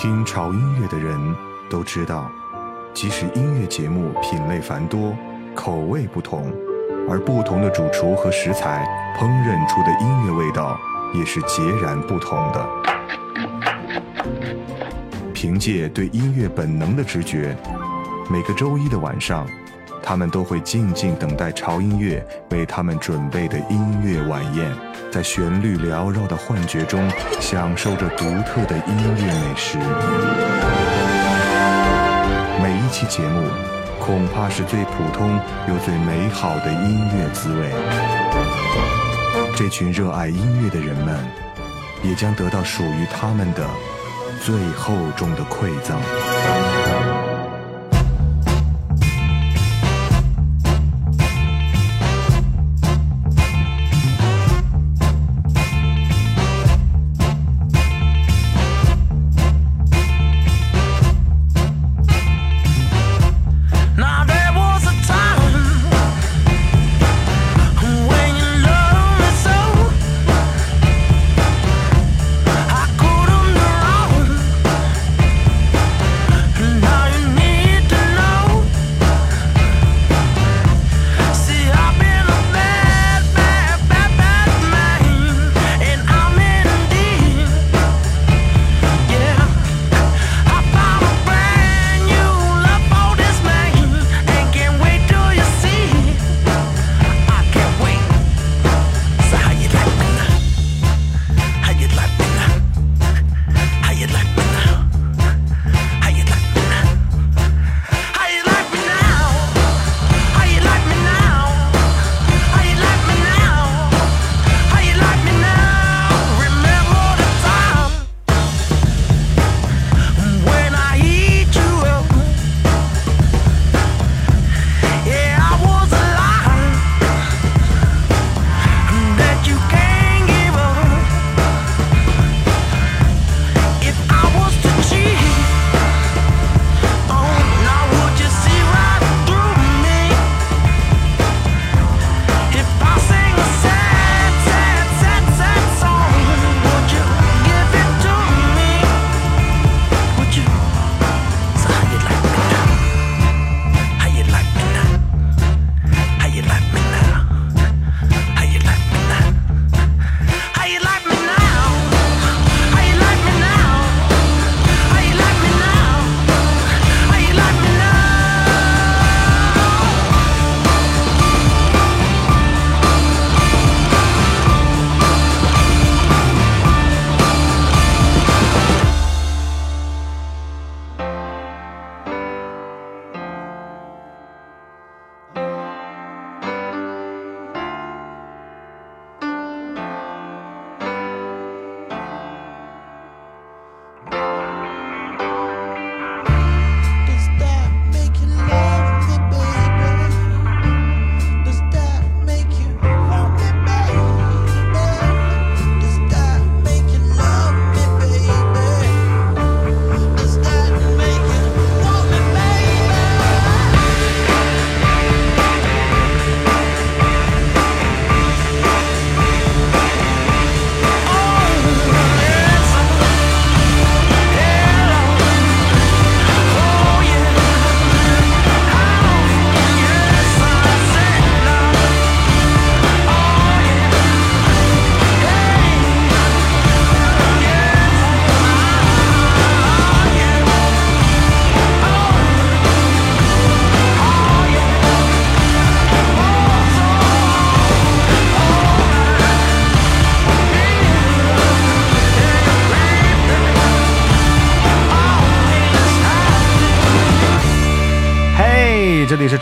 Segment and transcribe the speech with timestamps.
[0.00, 1.18] 听潮音乐的人
[1.68, 2.30] 都知道，
[2.94, 5.12] 即使音乐节目品类繁多、
[5.56, 6.52] 口味不同，
[7.10, 8.86] 而不同的主厨和食材
[9.18, 10.78] 烹饪出的音乐味道
[11.12, 12.68] 也是截然不同的。
[15.34, 17.56] 凭借对音乐本能的直觉，
[18.30, 19.44] 每个周一的晚上，
[20.08, 24.74] 他们都会静静等待潮音乐为他们准备的音乐晚宴，
[25.12, 27.06] 在旋律缭绕的幻觉中，
[27.42, 29.76] 享受着独特的音乐美食。
[32.62, 33.48] 每一期节目，
[34.00, 37.70] 恐怕是最普通又最美好的音乐滋味。
[39.54, 41.22] 这群热爱音乐的人们，
[42.02, 43.62] 也将得到属于他们的
[44.42, 46.00] 最厚重的馈赠。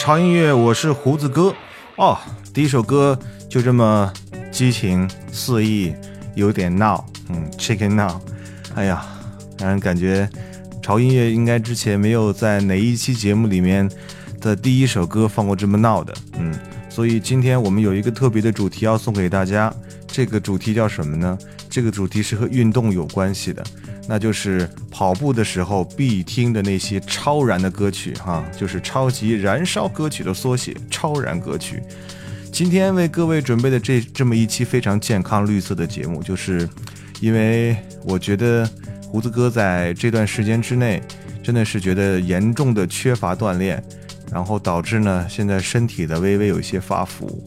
[0.07, 1.53] 潮音乐，我是胡子哥。
[1.97, 2.17] 哦，
[2.55, 3.19] 第一首歌
[3.51, 4.13] 就这么
[4.53, 5.93] 激情四溢，
[6.37, 8.21] 有点闹，嗯，Chicken Now。
[8.77, 9.05] 哎呀，
[9.59, 10.31] 让人感觉
[10.81, 13.91] 潮音乐应该之前没有在哪一期节目里面
[14.41, 16.55] 的第一首歌放过这么闹的，嗯，
[16.89, 19.75] 所以今天我们有一个特别的主题要送给大家。
[20.07, 21.37] 这个主题叫什么呢？
[21.69, 23.61] 这个主题是和运动有关系的。
[24.09, 31.83] 那就是跑步的时候必听的那些超燃的歌曲哈，就是超级燃烧歌曲的缩写，超燃歌曲。
[32.53, 36.69] 今天为各位准备的这这么一期非常健康绿色的节目，就是
[37.21, 38.69] 因为我觉得
[39.09, 41.03] 胡子哥在这段时间之内，
[41.43, 43.83] 真的是觉得严重的缺乏锻炼，
[44.33, 47.43] 然后导致呢现在身体的微微有一些发福。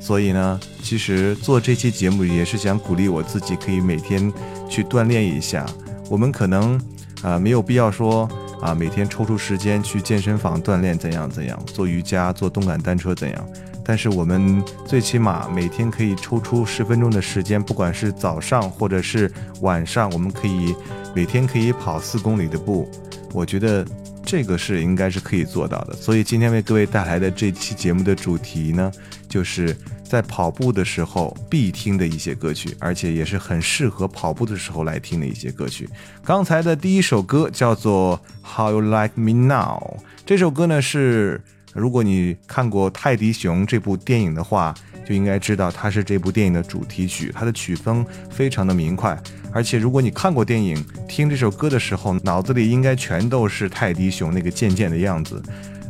[0.00, 4.32] 所以呢，其实做这期节目也是想鼓励我自己，可以每天
[4.70, 5.66] 去锻炼一下。
[6.10, 6.80] 我们可能
[7.22, 8.28] 啊、没有必要说
[8.60, 13.48] 啊每天抽出时间去健身房锻炼怎样怎样，做瑜伽、做动感单车怎样。
[13.84, 19.32] 但是我们最起码每天可以抽出十分钟的时间，不管是早上或者是
[19.62, 20.74] 晚上，我们可以
[21.14, 22.88] 每天可以跑四公里的步。
[23.32, 23.86] 我觉得
[24.24, 25.94] 这个是应该是可以做到的。
[25.94, 28.90] 所以今天为各位带来的这期节目的主题呢，
[29.28, 35.88] 就是在跑步的时候必听的一些歌曲，而且也是很适合跑步的时候来听的一些歌曲。
[36.24, 41.40] 刚才的第一首歌叫做《How You Like Me Now》，这首歌呢是。
[41.74, 44.74] 如果你看过《泰迪熊》这部电影的话，
[45.08, 49.18] 就应该知道它是这部电影的主题曲，它的曲风非常的明快。
[49.50, 55.42] 而且如果你看过电影，听这首歌的时候，脑子里应该全都是泰迪熊那个贱贱的样子。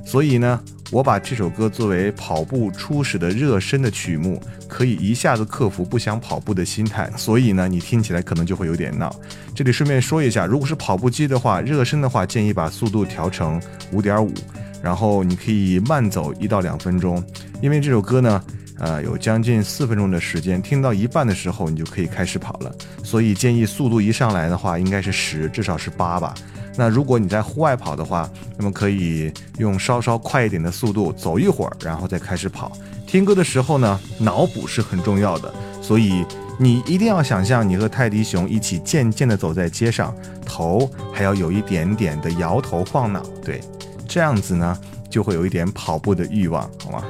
[0.05, 0.61] 所以呢，
[0.93, 7.11] 我把这首歌作为跑步初始的热身的曲目，可以一下子克服不想跑步的心态。
[7.17, 9.13] 所以呢，你听起来可能就会有点闹。
[9.53, 13.61] 这里顺便说一下，如果是跑步机的话，热身的话建议把速度调成
[13.91, 14.33] 五点五。
[14.81, 17.21] 然后你可以慢走一到两分钟，
[17.61, 18.41] 因为这首歌呢，
[18.79, 22.73] 呃，有将近四分钟的时间，听到一半的时候你就可以开始跑了，
[23.03, 26.35] 所以建议速度一上来的话，应该是十，至少是八吧。
[26.77, 32.71] 那如果你在户外跑的话，那么可以用稍稍快一点的速度走一会儿，然后再开始跑。
[33.05, 35.53] 听歌的时候呢，脑补是很重要的，
[35.83, 36.25] 所以
[36.57, 40.15] 你一定要想象你和泰迪熊一起渐渐地走在街上，
[40.47, 43.61] 头还要有一点点的摇头晃脑，对。
[44.07, 44.79] 这样子呢，
[45.11, 47.05] 就会有一点跑步的欲望，好吗？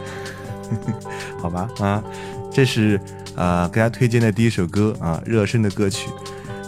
[1.40, 2.02] 好吧，啊，
[2.52, 3.00] 这是
[3.36, 6.08] 呃给大家推荐的第一首歌啊，热身的歌曲。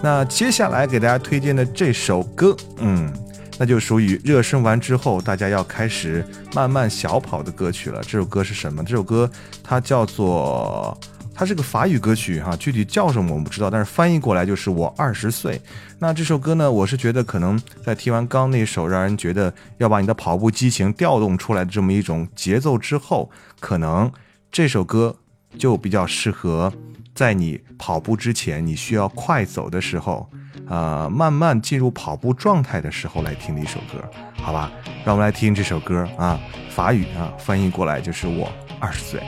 [0.02, 3.12] 那接下来给大家推荐的这首歌，嗯，
[3.58, 6.24] 那就属于热身完之后大家要开始
[6.54, 8.00] 慢慢小跑的歌曲了。
[8.02, 8.82] 这首歌是什么？
[8.84, 9.30] 这首歌
[9.62, 10.98] 它叫做。
[11.40, 15.58] 它是个法语歌曲哈，具体叫什么我们不知道，但是翻译过来就是我二十岁。
[15.98, 24.12] 那这首歌呢，我是觉得可能在听完刚那首让人觉得要把你的跑步激情调动出来的这么一种节奏之后，可能
[24.52, 25.16] 这首歌
[25.58, 26.70] 就比较适合
[27.14, 30.28] 在你跑步之前你需要快走的时候，
[30.68, 34.04] 呃，慢慢进入跑步状态的时候来听的一首歌，
[34.42, 34.70] 好吧？
[35.06, 36.38] 让我们来听这首歌啊，
[36.68, 39.22] 法语啊，翻译过来就是我二十岁。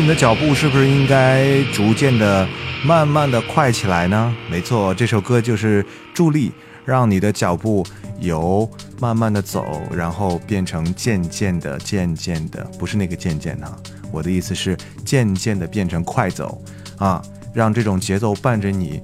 [0.00, 2.48] 你的脚步是不是应该逐渐的、
[2.84, 4.34] 慢慢的快起来呢？
[4.50, 5.84] 没错，这首歌就是
[6.14, 6.50] 助力，
[6.84, 7.84] 让你的脚步
[8.18, 8.68] 由
[8.98, 13.76] 慢慢的走，然后变成渐渐的、渐渐的，不是那个渐渐哈，
[14.10, 16.62] 我的意思是渐渐的变成快走
[16.96, 17.22] 啊，
[17.52, 19.00] 让这种节奏伴着你，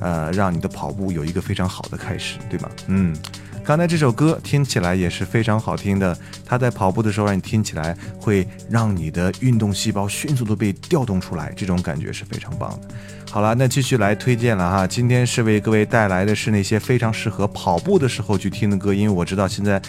[0.00, 2.70] 呃，让你的跑步有一个非常好的开始，对吗？
[2.86, 3.14] 嗯。
[3.62, 6.16] 刚才这首歌听起来也是非常好听的，
[6.50, 12.88] 它在跑步的时候让你听起来会让你的运动细胞迅速的被调动出来，这种感觉是非常棒的。
[13.30, 19.80] 好了，那继续来推荐了哈，今天是为各位带来的是那些非常适合跑步的时候去听的歌，因为我知道现在，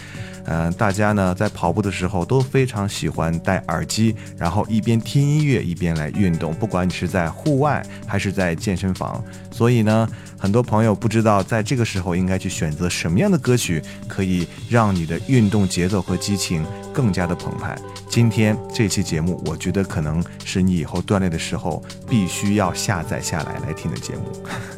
[0.44, 16.51] 呃，大家呢在跑步的时候都非常喜欢戴耳机，然后一边听音乐一边来运动，不管你是在户外还是在健身房，所以呢，很多朋友不知道在这个时候应该去选择什么样的歌曲，可以让你的运动节奏和激情
[16.92, 17.78] 更加的澎湃。
[18.08, 24.22] 今天这期节目，我觉得可能是你以后锻炼的时候必须要下载下来来听的节目，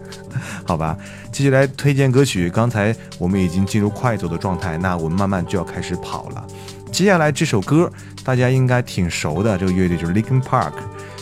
[0.67, 0.97] 好吧？
[1.33, 2.49] 继续来推荐歌曲。
[2.51, 6.47] 刚才我们已经进入快走的状态，那我们慢慢就要开始跑了。
[6.93, 7.91] 接下来这首歌
[8.23, 10.75] 大家应该挺熟的，这个乐队就是 Linkin Park。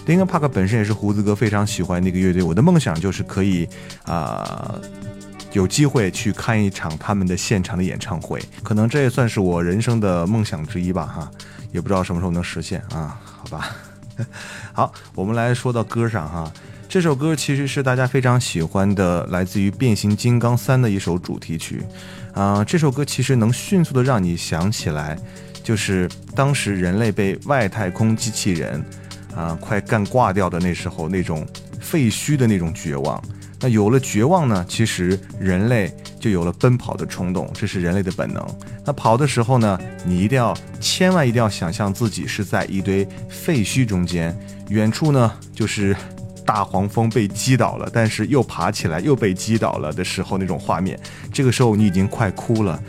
[0.06, 3.66] Linkin Park 本身也是胡子哥非常喜欢的一个乐队，我的梦想就是可以
[4.04, 4.74] 啊、
[5.52, 11.30] 有机会去看一场他们的现场的演唱会，可能这也算是我人生的梦想之一吧，哈，
[11.72, 13.76] 也不知道什么时候能实现啊，好吧。
[14.72, 16.52] 好，我们来说到歌上哈，
[16.88, 21.82] 这首歌其实是大家非常喜欢的，来自于《变形金刚三》的一首主题曲。
[22.34, 25.18] 啊、这首歌其实能迅速的让你想起来，
[25.62, 28.82] 就是当时人类被外太空机器人
[29.34, 31.46] 啊、快干挂掉的那时候那种
[31.80, 33.22] 废墟的那种绝望。
[33.62, 38.44] 那有了绝望呢，其实人类就有了奔跑的冲动，这是人类的本能。
[38.84, 44.36] 那跑的时候呢，你一定要千万一定要想象自己是在一堆废墟中间，
[44.68, 45.96] 远处呢就是
[46.44, 50.98] 大黄蜂被击倒了，但是又爬起来又被击倒了的时候那种画面。
[51.32, 52.82] 这个时候你已经快哭了。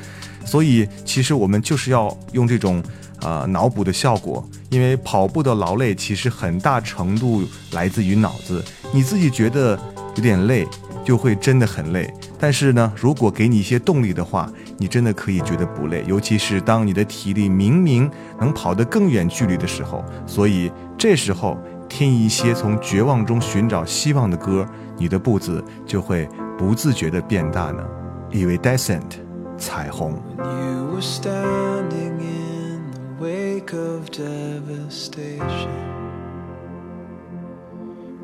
[0.43, 2.83] 所以其实我们就是要用这种
[3.21, 8.61] 呃脑补的效果，因为跑步的劳累其实很大程度来自于脑子，
[8.91, 9.79] 你自己觉得
[10.15, 10.67] 有点累，
[11.03, 12.13] 就会真的很累。
[12.39, 20.03] 但是呢，如果给你一些动力的话，你真的可以觉得不累，尤其是当你的体力明明能跑得更远距离的时候。
[20.25, 24.67] 所以这时候听一些从绝望中寻找希望的歌，
[24.97, 26.27] 你的步子就会
[26.57, 27.83] 不自觉地变大呢。
[28.31, 29.19] Iridescent，
[29.57, 30.13] 彩虹。
[30.37, 35.69] You were standing in the wake of devastation.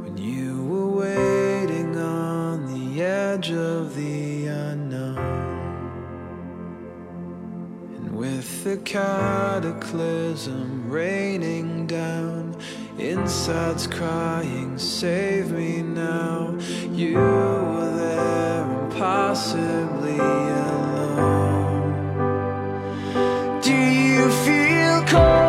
[0.04, 1.49] When you were waiting
[3.02, 5.18] edge of the unknown.
[7.96, 12.56] And with the cataclysm raining down,
[12.98, 16.58] insides crying, Save me now.
[16.92, 21.90] You were there, impossibly alone.
[23.62, 25.49] Do you feel cold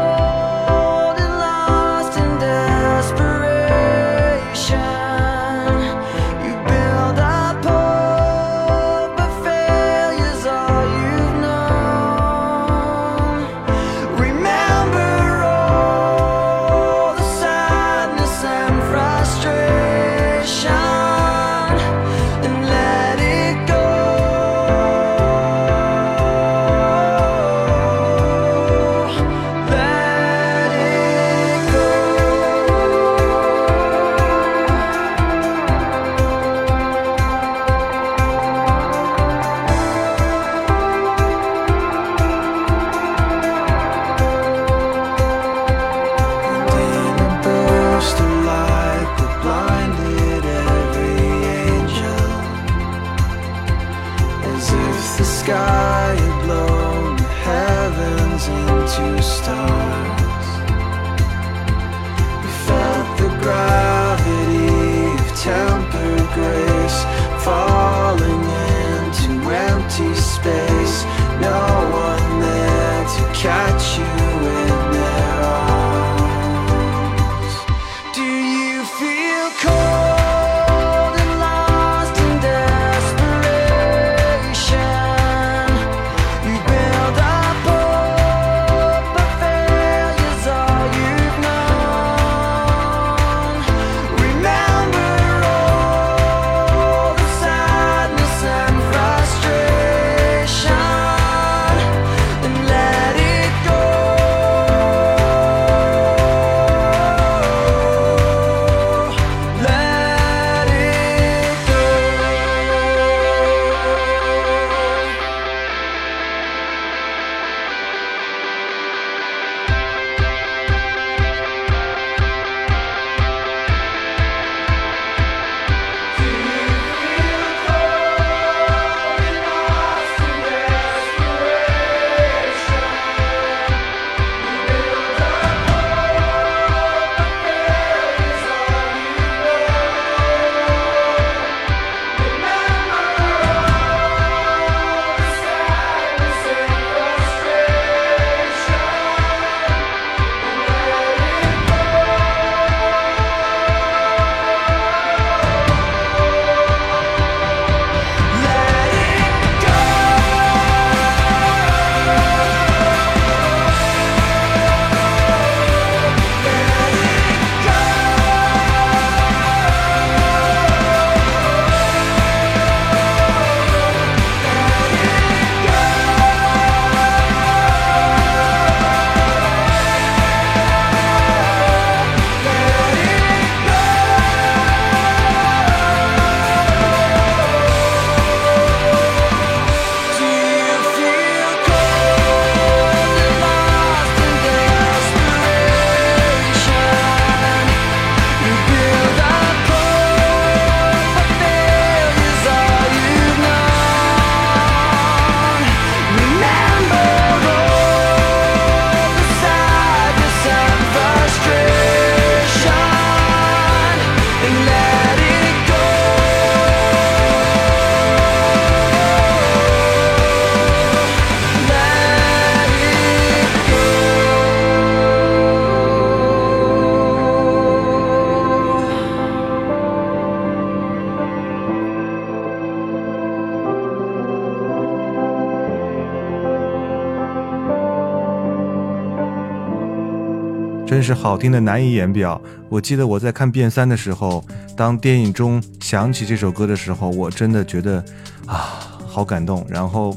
[241.00, 242.38] 真是好听的难以言表。
[242.68, 244.44] 我记得我在看《变三》的时候，
[244.76, 248.04] 当电影中响起这首歌的时候，我真的觉得
[248.44, 249.64] 啊，好感动。
[249.66, 250.14] 然后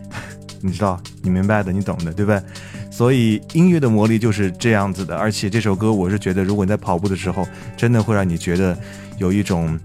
[0.62, 2.42] 你知道，你明白的，你懂的，对吧？
[2.90, 5.14] 所以音乐的魔力就是这样子的。
[5.14, 8.74] 而且这首歌，我是觉得，如果你在跑步的时候，真的会让你觉得
[9.18, 9.78] 有一种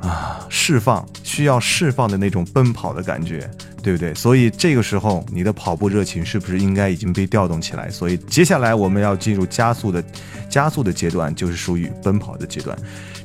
[0.00, 3.46] 啊释放，需要释放的那种奔跑的感觉。
[3.84, 4.14] 对不对？
[4.14, 7.90] 所以这个时候你的跑步热情是不是应该已经被调动起来？
[7.90, 10.02] 所以接下来我们要进入加速的
[10.48, 12.76] 加速的阶段，就是属于奔跑的阶段。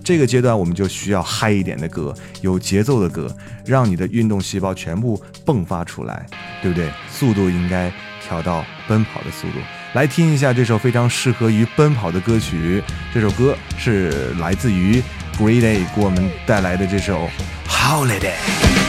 [0.04, 3.34] 这个阶段我们就需要嗨一点的歌，有节奏的歌，
[3.66, 6.26] 让你的运动细胞全部迸发出来，
[6.62, 6.90] 对不对？
[7.10, 7.92] 速度应该
[8.22, 9.60] 调到奔跑的速度。
[9.94, 15.02] 来听一下这首非常适合于奔跑的歌曲，这首歌是来自于
[15.38, 17.30] Green Day 给我们带来的这首
[17.68, 18.89] Holiday。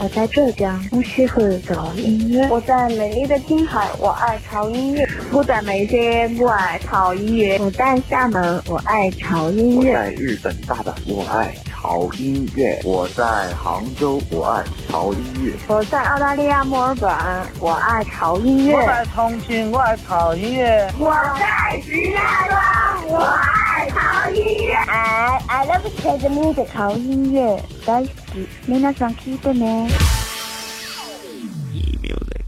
[0.00, 2.48] 我在浙江，我喜欢潮音乐。
[2.48, 5.08] 我在美丽的青海，我爱潮音乐。
[5.32, 7.58] 我在眉山，我爱潮音乐。
[7.58, 9.90] 我在厦门，我爱潮音乐。
[9.90, 12.79] 我在日本大阪，我爱潮音乐。
[12.83, 15.53] 我在杭州，我爱潮音乐。
[15.67, 17.09] 我在澳大利亚墨尔本，
[17.59, 18.75] 我爱潮音乐。
[18.75, 20.91] 我在重庆，我爱潮音乐。
[20.99, 24.89] 我在石家庄，我愛潮音樂。
[24.89, 28.47] I I love jazz music 潮音樂大好き。
[28.67, 29.89] 皆さん聞いてね。
[31.73, 32.46] guess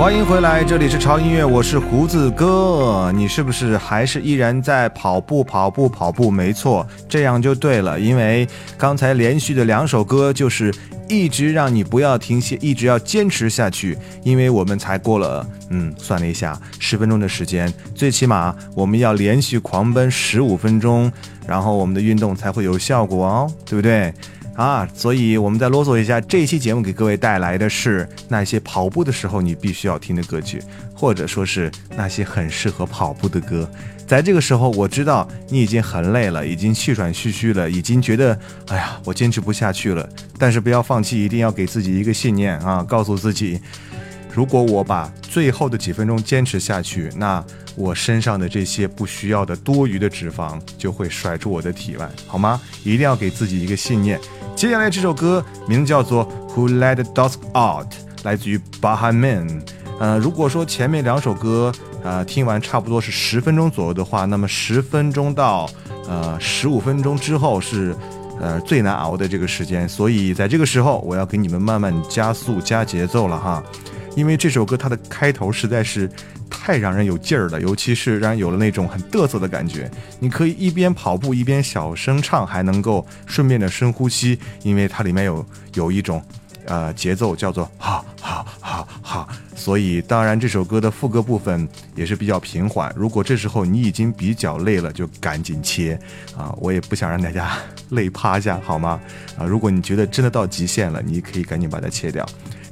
[0.00, 3.12] 欢迎回来，这里是潮音乐，我是胡子哥。
[3.14, 6.30] 你是不是还是依然在跑步、跑步、跑步？
[6.30, 10.74] 没错，这样就对了，因为刚才连续的两首歌就是
[11.06, 13.94] 一直让你不要停歇，一直要坚持下去。
[14.22, 21.12] 因为我们才过了，嗯，算了一下，十分钟的时间，最起码我们要连续狂奔十五分钟，
[21.46, 24.10] 然后我们的运动才会有效果哦，对不对？
[24.60, 30.62] 啊，所以我们再啰嗦一下，这期节目给各位带来的是那些跑步的时候你必须要听的歌曲，
[30.94, 33.66] 或者说是那些很适合跑步的歌。
[34.06, 40.06] 在这个时候，我知道你已经很累了，已经气喘吁吁了，已经觉得，哎呀，我坚持不下去了。
[40.36, 43.58] 但是不要放弃，一定要给自己一个信念啊，告诉自己，
[44.30, 47.42] 如果我把最后的几分钟坚持下去，那
[47.76, 52.60] 我身上的这些不需要的多余的脂肪就会甩出我的体外，好吗？
[52.84, 54.20] 一定要给自己一个信念。
[54.60, 57.86] 接下来这首歌名字叫做《Who Let the Dogs Out》，
[58.24, 59.62] 来自于 Baha Man。
[59.98, 61.72] 呃，如果说前面两首歌
[62.04, 65.66] 呃听完差不多是十分钟左右的话，那么十分钟到
[66.06, 67.96] 呃十五分钟之后是
[68.38, 73.64] 呃最难熬的这个时间，所以在这个时候我要给你们慢慢加速加节奏了哈，
[74.16, 76.10] 因为这首歌它的开头实在是
[76.48, 79.90] 太让人有劲儿了，尤其是让人有了那种很嘚瑟的感觉。
[80.18, 86.22] 你可以一边跑步一边小声唱，还能够顺便的深呼吸，因为它里面有有一种
[86.66, 92.92] 呃节奏叫做哈哈哈哈，所以当然这首歌的副歌部分也是比较平缓。
[92.96, 95.98] 如果这时候你已经比较累了，就赶紧切
[96.36, 96.54] 啊！
[96.58, 97.56] 我也不想让大家
[97.90, 99.00] 累趴下，好吗？
[99.38, 102.26] 啊，如果你觉得真的到极限了，你可以赶紧把它切掉，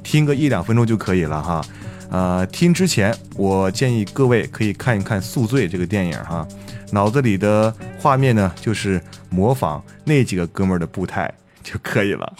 [0.09, 1.63] 听个一两分钟就可以了哈。
[2.09, 6.47] 呃，听之前我建议各位可以看一看《宿醉》这个电影哈，
[6.91, 11.31] 脑子里的画面呢就是模仿那几个哥们儿的步态
[11.63, 12.33] 就可以了。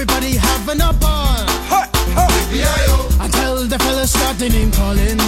[0.00, 1.44] Everybody having a ball.
[3.20, 5.20] Until the fellas started name calling.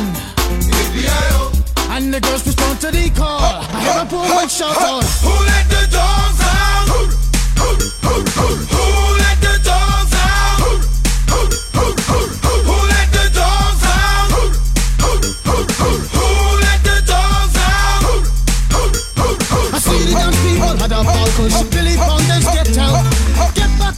[1.91, 3.39] And the girls respond to the call.
[3.39, 5.05] I hear a woman shout out.
[5.21, 5.92] Who let the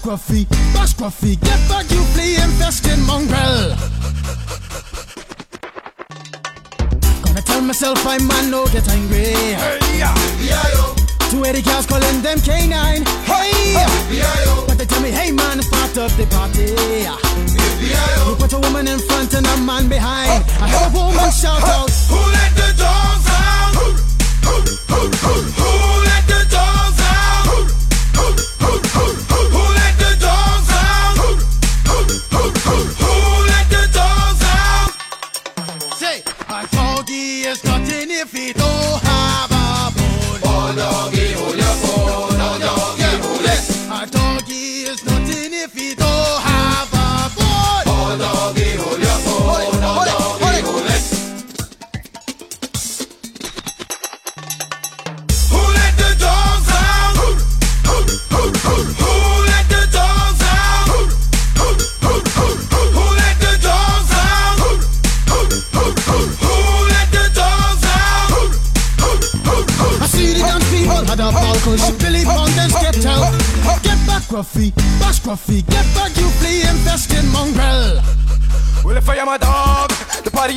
[0.05, 0.21] Back,
[0.99, 3.75] Gruffy, get back, you flea infested mongrel.
[7.25, 9.33] Gonna tell myself I'm man, no get angry.
[11.31, 13.09] Two eighty girls calling them K9.
[13.25, 13.73] Hey,
[14.67, 16.77] but they tell me, hey man, it's part of the party.
[18.29, 20.45] You put a woman in front and a man behind.
[20.61, 21.91] I heard a woman shout out.
[22.13, 23.75] Who let the dogs out?
[23.75, 24.85] Who let
[25.79, 25.94] the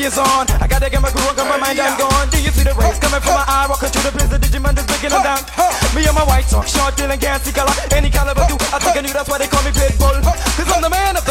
[0.08, 0.48] is on.
[0.63, 2.32] I gotta get my groove on, my mind, I'm gone.
[2.32, 3.67] Do you see the rays coming from my eye?
[3.67, 5.43] Walking through the prison, Digimon is breaking them down.
[5.91, 7.76] Me and my white talk, short, dealing, can't see color.
[7.91, 10.24] Any caliber do, I think I knew that's why they call me Pitbull.
[10.24, 11.27] Cause I'm the man of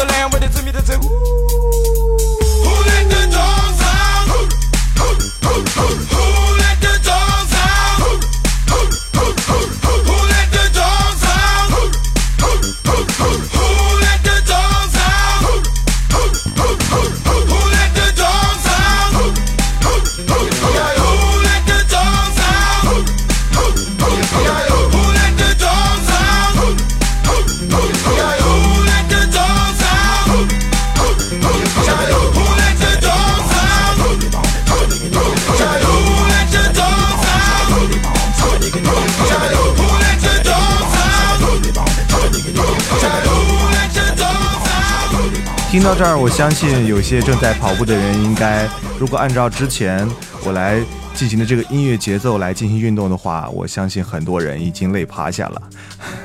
[46.27, 48.67] 我相信有些正在跑步的人应该，
[48.99, 50.05] 如果按照之前
[50.43, 50.77] 我来
[51.13, 55.61] 进行的这个音乐节奏来进行运动的话，我相信很多人已经累趴下了。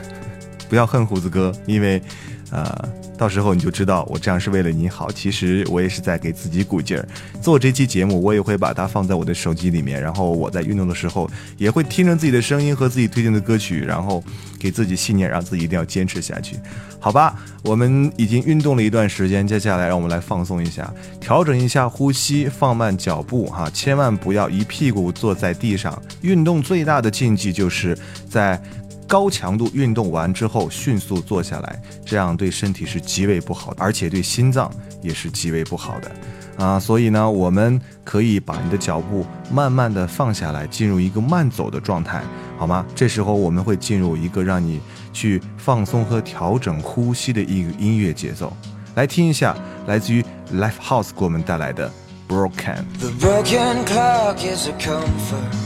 [0.69, 2.03] 不要恨胡子哥，因为，
[2.51, 2.77] 呃，
[3.23, 5.09] 到时候你就知道我这样是为了你好。
[5.13, 7.09] 其实我也是在给自己鼓劲儿。
[7.41, 14.21] 做这期节目，我也会把它放在我的手机里面，然后我在运动的时候也会听着自己的声音和自己推荐的歌曲，然后
[14.59, 16.57] 给自己信念，让自己一定要坚持下去。
[16.99, 25.97] 好吧，我们已经运动了一段时间，接下来让我们来放松一下，调整一下呼吸，放慢脚步哈，千万不要一屁股坐在地上。
[26.23, 27.97] 运动最大的禁忌就是
[28.29, 28.61] 在
[29.07, 34.71] 高强度运动完之后迅速坐下来，这样对身体是极为不好的，而且对心脏
[35.03, 36.11] 也是极为不好的。
[36.59, 42.23] 啊，所以呢，我们可以把你的脚步慢慢的放下来，进入一个慢走的状态，
[42.59, 42.85] 好吗？
[42.95, 44.81] 这时候我们会进入一个让你
[45.13, 48.55] 去放松和调整呼吸的一个音乐节奏。
[48.95, 50.23] 来听一下来自于
[50.55, 51.91] Life House 给我们带来的
[52.29, 52.85] Broken。
[53.01, 55.57] The broken clock is a comfort.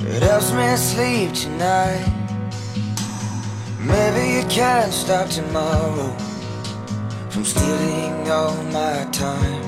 [0.00, 2.23] It helps me sleep tonight.
[3.86, 6.10] Maybe you can't stop tomorrow
[7.28, 9.62] from stealing all my time.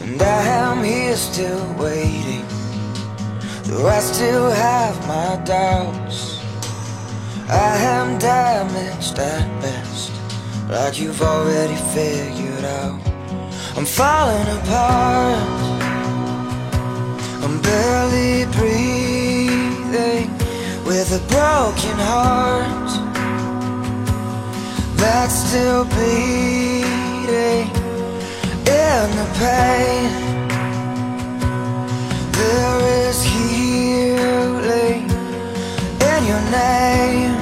[0.00, 2.46] And I am here still waiting,
[3.64, 6.40] though I still have my doubts.
[7.50, 10.12] I am damaged at best,
[10.70, 12.98] like you've already figured out.
[13.76, 15.38] I'm falling apart.
[17.44, 20.39] I'm barely breathing
[20.90, 22.90] with a broken heart
[24.96, 27.68] that's still bleeding
[28.66, 30.10] in the pain.
[32.40, 35.02] There is healing
[36.10, 37.36] in your name.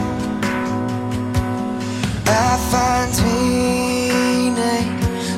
[2.26, 4.88] I find meaning,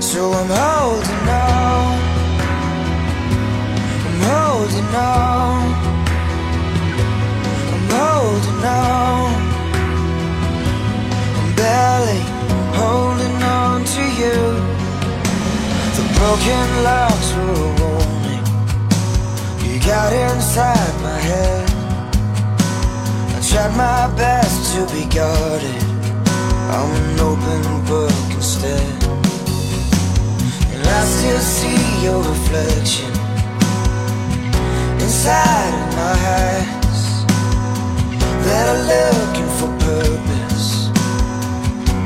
[0.03, 1.99] so I'm holding on.
[4.07, 5.70] I'm holding on.
[7.93, 9.33] Holding on.
[11.39, 12.23] I'm barely
[12.79, 14.39] holding on to you.
[15.97, 18.45] The broken locks were a warning.
[19.65, 21.69] You got inside my head.
[23.37, 25.83] I tried my best to be guarded.
[26.75, 29.03] I'm an open book instead.
[30.73, 33.11] And I still see your reflection
[35.01, 36.80] inside of my eyes
[38.51, 40.69] that are looking for purpose.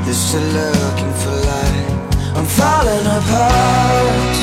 [0.03, 1.89] They're still looking for light.
[2.37, 4.35] I'm falling apart.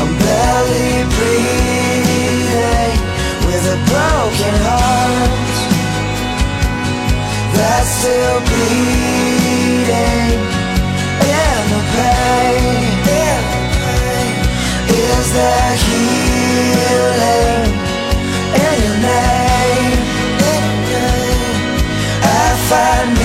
[0.00, 2.96] I'm barely breathing
[3.46, 5.54] with a broken heart
[7.54, 10.38] that's still bleeding
[11.44, 12.90] in the pain.
[15.20, 17.79] Is there healing
[22.70, 23.19] find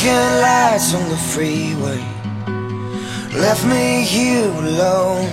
[0.00, 2.00] Broken lights on the freeway
[3.38, 5.28] left me here alone.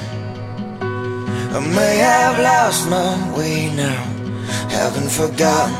[1.55, 4.03] I may have lost my way now,
[4.67, 5.73] haven't forgotten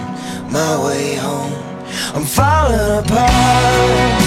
[0.53, 1.51] my way home.
[2.15, 4.21] I'm falling apart,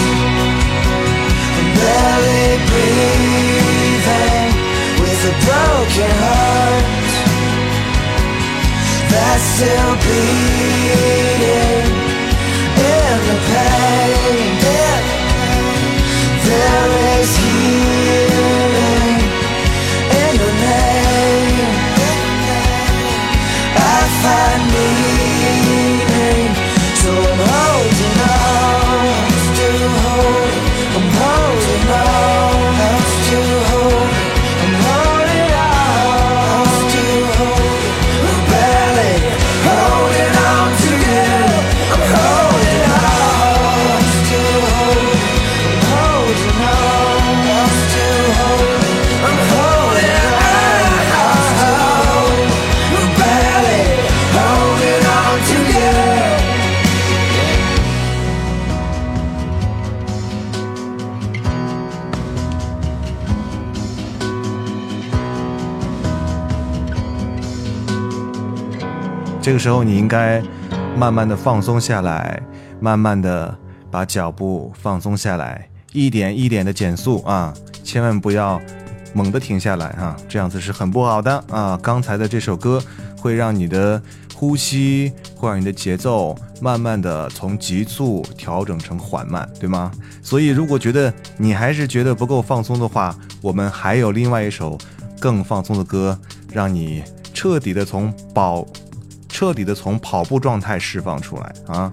[1.56, 4.52] I'm barely breathing
[5.00, 7.12] with a broken heart
[9.08, 11.00] that's still bleeding
[12.76, 14.49] in the pain
[16.60, 17.99] there is you.
[69.50, 70.40] 这个时候你应该
[70.96, 72.40] 慢慢的放松下来，
[72.78, 73.52] 慢慢的
[73.90, 78.62] 把脚步放松下来，一点一点的减速啊，千万不要
[79.12, 81.76] 猛地停下来啊、这样子是很不好的啊。
[81.82, 82.80] 刚才的这首歌
[83.18, 84.00] 会让你的
[84.36, 89.90] 呼吸会让你的节奏慢慢的从急促调整成缓慢，对吗？
[90.22, 94.78] 所以如果觉得你还是觉得不够放松的话，我们还有另外一首
[95.18, 96.16] 更放松的歌，
[96.52, 97.02] 让你
[97.34, 98.64] 彻底的从保，
[99.40, 101.90] 彻底的从跑步状态释放出来啊！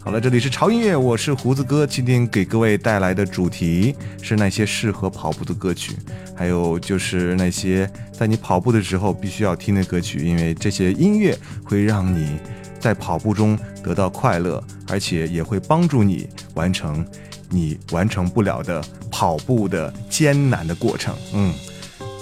[0.00, 1.86] 好了，这里是潮音乐，我是胡子哥。
[1.86, 5.94] 今天给各位带来的主题是那些适合跑步的歌曲，
[6.34, 12.36] 还有就是那些在你跑步的时候必须要听的歌曲，因为这些音乐会让你
[12.80, 17.06] 在跑步中得到快乐，而且也会帮助你完成
[17.48, 21.14] 你完成不了的跑步的艰难的过程。
[21.32, 21.54] 嗯，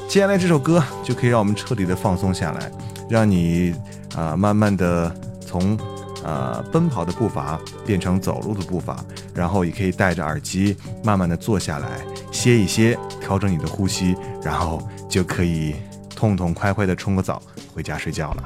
[0.07, 2.71] 接下来这首歌就可以让我们彻底的放松下来，
[3.09, 3.75] 让你
[4.17, 5.79] 啊、慢慢的从。
[6.25, 8.97] 呃，奔跑的步伐变成走路的步伐，
[9.33, 11.89] 然后也可以戴着耳机，慢慢的坐下来，
[12.33, 15.77] 歇一歇，调整你的呼吸，然后就可以
[16.17, 17.41] 痛痛快快的冲个澡，
[17.73, 18.45] 回家睡觉了。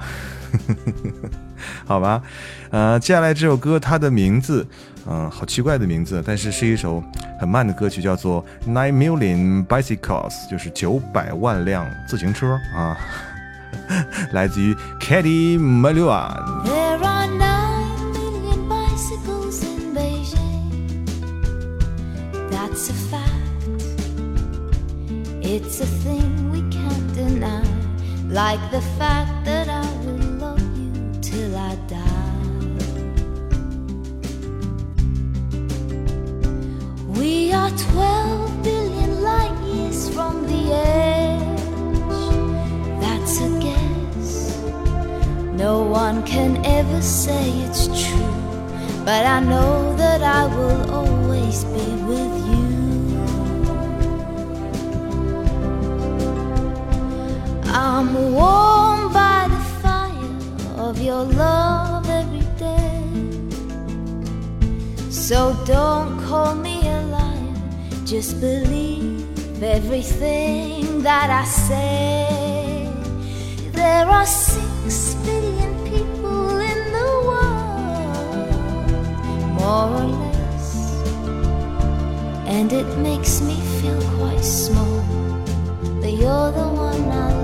[1.87, 2.23] 好吧，
[2.71, 4.67] 呃，接下来这首歌它的名字，
[5.07, 7.03] 嗯、好奇怪的名字，但是是一首
[7.39, 12.95] 很慢的歌曲，叫做《Nine Million Bicycles》，就是九百万辆自行车啊，
[14.32, 16.44] 来自于 Katy Melua。
[16.66, 21.06] There are nine million bicycles in Beijing.
[22.50, 23.32] That's a fact.
[25.42, 27.64] It's a thing we can't deny.
[28.30, 30.92] Like the fact that I will love you
[31.22, 32.26] till I die.
[37.08, 38.19] We are 12
[45.71, 48.35] No one can ever say it's true,
[49.05, 52.69] but I know that I will always be with you.
[57.67, 60.35] I'm warmed by the fire
[60.89, 63.05] of your love every day.
[65.09, 67.55] So don't call me a liar,
[68.05, 72.91] just believe everything that I say.
[73.71, 74.27] There are
[79.71, 80.69] more or less,
[82.57, 85.01] and it makes me feel quite small.
[86.01, 87.40] But you're the one I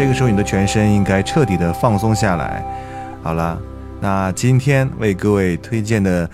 [0.00, 2.64] 这个时候你的全身应该彻底的放松下来。
[3.22, 3.60] 好了，
[4.00, 6.26] 那今天为各位推荐的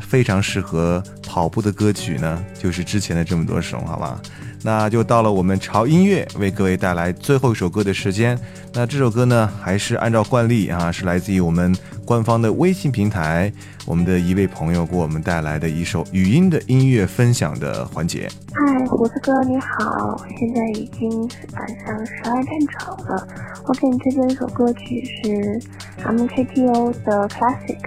[0.00, 4.18] 非常适合跑步的歌曲呢，就是之前的这么多首，好吧？
[4.66, 8.36] 那就到了我们潮音乐为各位带来最后一首歌的时间。
[8.74, 11.72] 那这首歌呢，还是按照惯例啊，是来自于我们
[12.04, 13.52] 官方的微信平台，
[13.86, 18.28] 我们的一位朋友给我们带来的一首语音的音乐分享的环节。
[18.52, 23.28] 嗨，胡子哥你好，现在已经是晚上十二点整了。
[23.66, 25.60] 我给你推荐一首歌曲是
[26.02, 27.78] MKTO 的 Classic，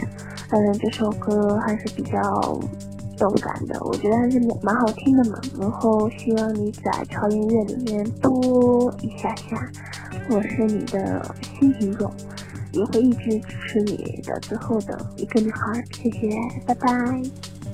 [0.52, 2.58] 嗯，这首歌还是比较
[3.20, 5.40] 动感的，我觉得还是蛮蛮好听的嘛。
[5.60, 9.70] 然后希望你在超音乐里面多一下下，
[10.30, 11.24] 我是你的
[11.60, 12.12] 新听众，
[12.72, 16.30] 也会一直支持你的最后的一个女孩，谢谢，
[16.66, 16.90] 拜拜。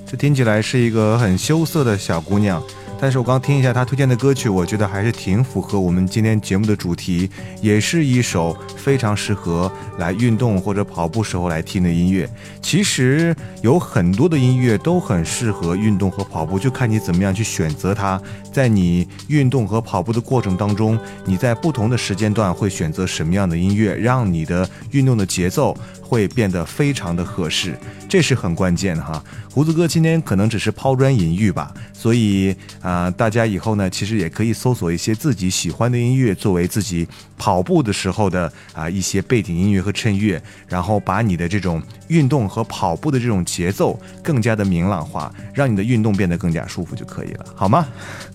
[0.07, 2.61] 这听起来是一个很羞涩的小姑娘，
[2.99, 7.29] 但是我刚听一下他推荐的歌曲，我觉得还是挺符合我们今天节目的主题，
[7.61, 12.27] 也是一首非常适合来运动或者跑步时候来听的音乐。
[12.61, 18.19] 其实有很多的音乐都很适合运动和跑步，就看你怎么样去选择它。
[18.51, 27.77] 在你运动和跑步的过程当中，你在不同的时间段会选择什么样的音乐，让你的运动的节奏会变得非常的合适，
[28.07, 29.21] 这是很关键的哈。
[29.51, 32.55] 胡子哥今天可能只是抛砖引玉吧，所以
[32.85, 47.87] 啊、大家以后呢，其实也可以搜索一些自己喜欢的音乐，作为自己跑步的时候的啊、一些背景音乐和衬乐，然后把你的这种运动和跑步的这种节奏更加的明朗化，让你的运动变得更加舒服就可以了，好吗？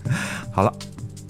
[0.51, 0.73] 好了。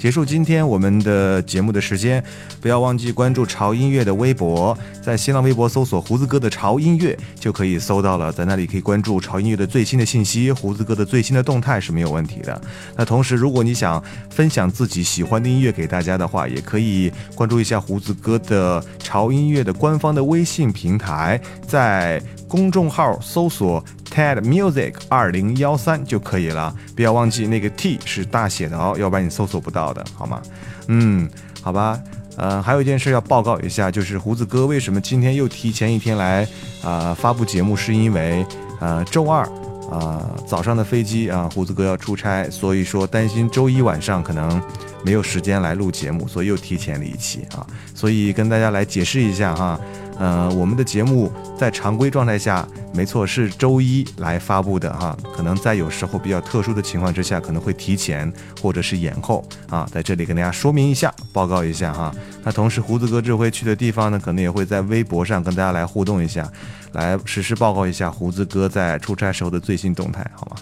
[0.02, 2.24] 结束今天我们的节目的时间，
[2.60, 12.60] 不要忘记关注潮音乐的微博，在新浪微博搜索“胡子哥的潮音乐”就可以搜到了，在那里可以关注潮音乐的最新的信息，胡子哥的最新的动态是没有问题的。
[12.96, 22.20] 那同时，如果你想分享自己喜欢的音乐给大家的话，也可以关注一下胡子哥的潮音乐的官方的微信平台，在
[22.52, 23.82] 公众号搜索
[24.14, 30.42] TED Music 二零幺三就可以了，不要忘记那个 T 是大写的哦，要不然你搜索不到的，好吗？
[30.88, 31.30] 嗯，
[31.62, 31.98] 好吧。
[32.36, 36.46] 呃，还有一件事要报告一下，就是胡子哥为什么今天又提前一天来
[36.84, 38.46] 啊、发布节目，是因为
[38.82, 39.48] 呃周二
[39.90, 44.62] 啊、早上的飞机啊、胡子哥要出差，所以说担心周一晚上可能
[45.06, 49.80] 没有时间来录节目，所以又提前了一期啊，所以跟大家来解释一下哈。
[50.22, 62.14] 呃，我们的节目在常规状态下，没错是周一来发布的哈，可能在有时候比较特殊的情况之下，可能会提前或者是延后啊，在这里跟大家说明一下，报告一下哈。
[62.44, 66.48] 那同时，胡子哥这回去的地方呢，可能也会在微博上跟大家来互动一下，
[66.92, 70.56] 来实时报告一下胡子哥在出差时候的最新动态，好吗？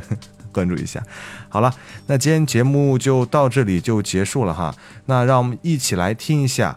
[0.52, 1.02] 关注一下。
[1.48, 1.74] 好了，
[2.08, 4.74] 那今天节目就到这里就结束了哈。
[5.06, 6.76] 那让我们一起来听一下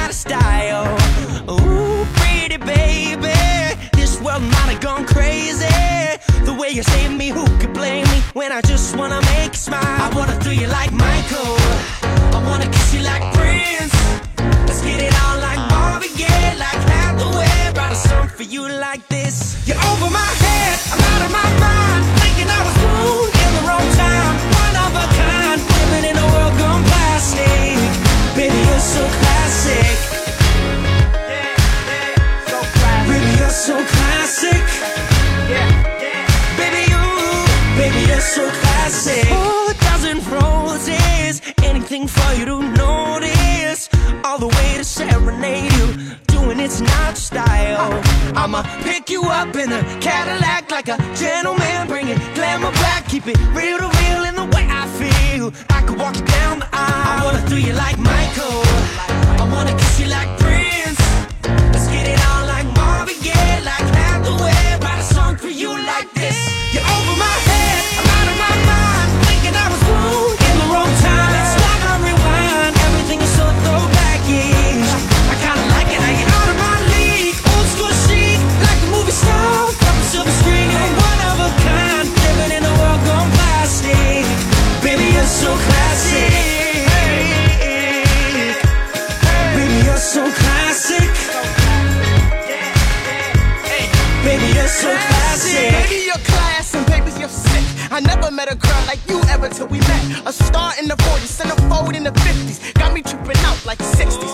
[97.21, 97.91] you're sick.
[97.91, 100.25] I never met a girl like you ever till we met.
[100.25, 102.73] A star in the 40s, centerfold in the 50s.
[102.73, 104.33] Got me tripping out like 60s,